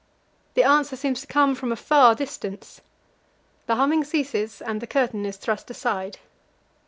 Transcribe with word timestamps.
The 0.55 0.63
answer 0.63 0.95
seems 0.95 1.21
to 1.21 1.27
come 1.27 1.53
from 1.53 1.71
a 1.71 1.75
far 1.75 2.15
distance. 2.15 2.81
The 3.67 3.75
humming 3.75 4.03
ceases, 4.03 4.59
and 4.59 4.81
the 4.81 4.87
curtain 4.87 5.27
is 5.27 5.37
thrust 5.37 5.69
aside. 5.69 6.17